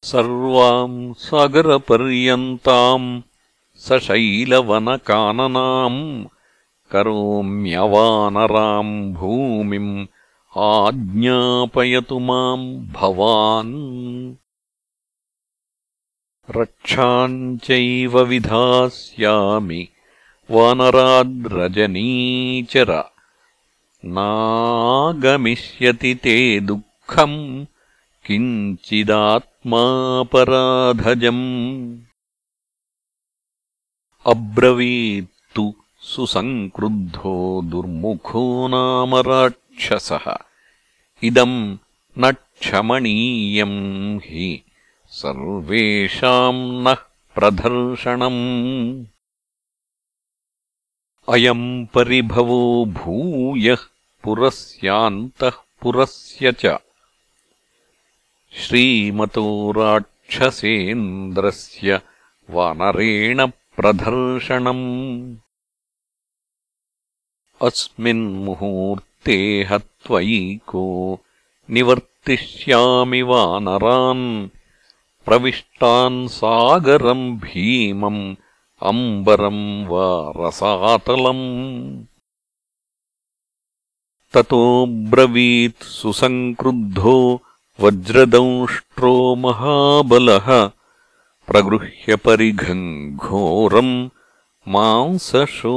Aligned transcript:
सर्वाम् 0.03 1.15
सागरपर्यन्ताम् 1.15 3.23
सशैलवनकाननाम् 3.77 6.25
करोम्यवानराम् 6.91 9.15
भूमिम् 9.15 10.07
आज्ञापयतु 10.59 12.19
माम् 12.19 12.87
भवान्। 12.87 14.35
रक्षाम् 16.51 17.59
चैव 17.59 18.21
विधास्यामि 18.21 19.89
वानराद्रजनीचर। 20.51 23.05
नागमिष्यति 24.05 26.15
ते 26.15 26.61
दुःखम् 26.61 27.67
किञ्चिदात्मापराधजम् 29.67 31.99
अब्रवीत्तु 34.27 35.75
सुसङ्क्रुद्धो 36.01 37.63
दुर्मुखो 37.63 38.69
नाम 38.69 39.17
राक्षसः। 39.17 40.39
इदम् 41.23 41.77
न 42.19 42.33
क्षमणीयम् 42.33 44.21
हि 44.25 44.63
सर्वेषाम् 45.09 46.85
नः 46.85 46.97
प्रदर्शनम्। 47.35 49.05
अयम् 51.29 51.87
परिभवो 51.87 52.85
भूयः 52.85 53.79
पुरस्यान्तः 54.25 55.53
पुरस्य 55.83 56.53
च 56.53 56.79
श्रीमतो 58.57 59.73
राक्षसेन्द्रस्य 59.73 62.01
वानरेण 62.51 63.47
प्रदर्शनम्। 63.47 65.37
अस्मिन्मुहूर्ते 67.63 69.67
हत्वैको 69.71 71.19
निवर्तिष्यामि 71.71 73.23
वानरान्। 73.23 74.49
प्रविष्टान् 75.25 76.29
सागरम् 76.29 77.39
भीमम् 77.39 78.37
अम्बरम् 78.83 79.87
वा 79.87 80.33
रसातलम्। 80.37 82.05
ततो 84.33 84.87
ब्रवीत् 84.87 85.83
सुसङ्क्रुद्धो 85.83 87.43
वज्रदंष्ट्रो 87.81 89.35
महाबलः 89.35 90.47
प्रगृह्यपरिघम् 91.49 93.17
घोरम् 93.17 94.09
मांसशोणितरुषितम्। 94.69 95.71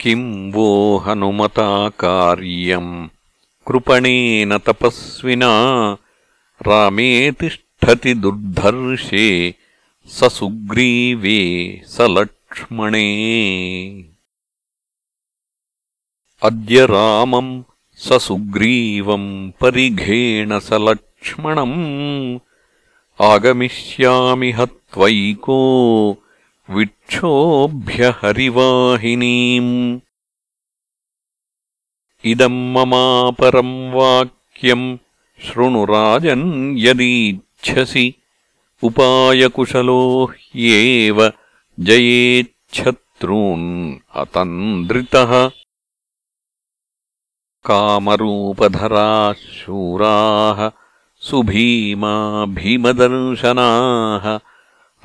किम् 0.00 0.52
वो 0.52 0.98
हनुमता 0.98 1.88
कार्यम् 1.88 3.08
कृपणेन 3.68 4.58
तपस्विना 4.58 5.52
रामे 6.66 7.32
तिष्ठति 7.32 8.14
दुर्धर्षे 8.14 9.54
स 10.06 10.24
सुग्रीवे 10.24 11.40
स 11.86 12.00
लक्ष्मणे 12.00 13.08
अद्य 16.48 16.86
रामम् 16.86 17.62
स 18.04 18.12
सुग्रीवम् 18.12 19.50
परिघेण 19.60 20.52
लक्ष्मणम् 20.72 21.74
आगमिष्यामि 23.20 24.50
हत्वैको 24.50 25.58
विक्षोभ्य 26.70 28.14
हरिवाहिनीम् 28.22 30.00
इदम् 32.24 32.72
ममापरम् 32.74 33.92
वाक्यम् 33.94 34.98
शृणुराजन् 35.46 36.76
यदीच्छसि। 36.78 38.06
उपायकुशलो 38.82 40.00
ह्येव 40.24 41.32
जयेच्छत्रून् 41.80 43.68
अतन्द्रितः 44.16 45.50
कामरूपधराः 47.64 49.32
शूराः 49.32 50.70
सुभीमा 51.20 52.44
भीमदर्शनाः 52.44 54.38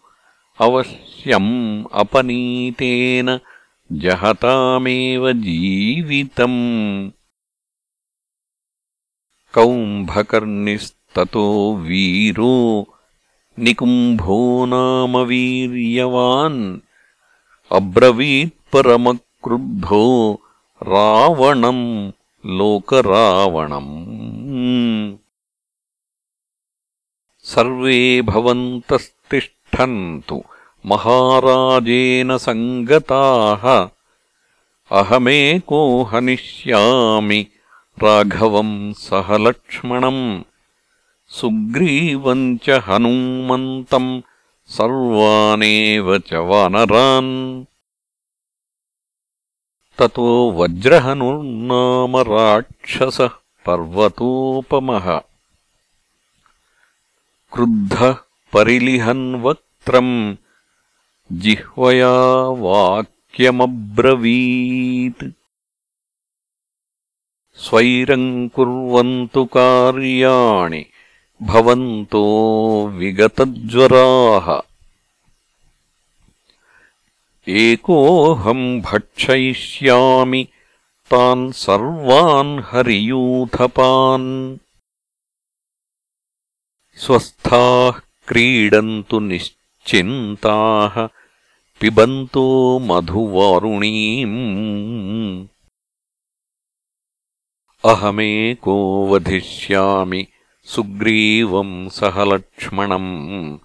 अवश्यम् 0.60 1.84
अपनीतेन 1.94 3.40
जहतामेव 3.92 5.32
जीवितम्। 5.32 7.12
कौम्भकर्णिस्ततो 9.54 11.76
वीरो 11.76 12.88
निकुम्भो 13.60 14.66
नाम 14.66 15.18
वीर्यवान्। 15.18 16.80
अब्रवीत्परमक्रुद्धो 17.72 20.40
रावणम् 20.84 22.12
लोकरावणम् 22.46 24.14
सर्वे 27.56 28.22
भवन्तस्तिष्ठन्तु। 28.22 30.44
महाराजेन 30.86 32.38
सङ्गताः। 32.38 33.90
अहमेको 34.92 36.04
हनिष्यामि 36.04 37.48
राघवम् 38.04 38.94
सह 38.94 39.38
लक्ष्मणम् 39.38 40.44
सुग्रीवम् 41.28 42.58
च 42.58 42.70
हनूमन्तम् 42.70 44.22
सर्वानेव 44.68 46.18
च 46.18 46.34
वानरान्। 46.34 47.66
ततो 50.00 50.52
वज्रहनुर्नाम 50.52 52.18
राक्षसः 52.18 53.30
पर्वतोपमः 53.66 55.22
क्रुद्धः 57.54 58.16
परिलिहन् 58.54 59.36
वक्त्रम् 59.36 60.36
जिह्वया 61.32 62.48
वाक्यमब्रवीत्। 62.48 65.32
स्वैरम् 67.56 68.50
कुर्वन्तु 68.50 69.46
कार्याणि 69.46 70.86
भवन्तो 71.42 72.88
विगतज्वराः। 72.88 74.62
एकोऽहम् 77.48 78.82
भक्षयिष्यामि 78.82 80.48
तान् 81.12 81.52
सर्वान् 81.52 82.62
हरियूथपान् 82.66 84.58
स्वस्थाः 86.98 87.92
क्रीडन्तु 88.28 89.19
निश्चिन्ताः 89.19 91.07
पिबन्तो 91.81 92.80
मधुवारुणीम्। 92.80 94.36
अहमेको 97.86 99.07
वधिष्यामि 99.07 100.28
सुग्रीवम् 100.66 101.90
सह 101.90 102.24
लक्ष्मणम् 102.24 103.57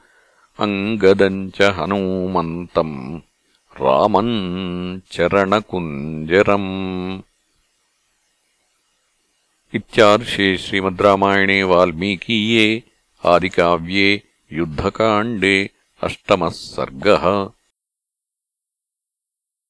अङ्गदम् 0.60 1.50
च 1.50 1.62
हनूमन्तम् 1.62 3.20
रामम् 3.80 5.00
चरणकुञ्जरम्। 5.12 6.68
इत्यार्षे 9.74 10.56
श्रीमद् 10.56 11.02
रामायणे 11.02 11.62
वाल्मीकीये 11.62 12.82
आदिकाव्ये 13.26 14.10
युद्धकाण्डे 14.52 15.56
अष्टमः 16.02 16.48
सर्गः 16.48 17.24